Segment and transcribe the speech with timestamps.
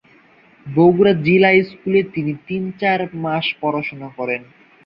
[0.65, 4.41] বগুড়া জিলা স্কুলে তিনি তিন-চার মাস পড়াশুনা করেন।